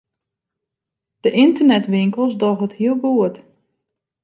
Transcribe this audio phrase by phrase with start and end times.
[1.23, 3.35] De ynternetwinkels dogge it heel goed.